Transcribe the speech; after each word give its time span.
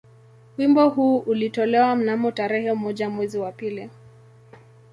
Wimbo 0.57 0.89
huu 0.89 1.17
ulitolewa 1.17 1.95
mnamo 1.95 2.31
tarehe 2.31 2.73
moja 2.73 3.09
mwezi 3.09 3.37
wa 3.37 3.51
pili 3.51 3.89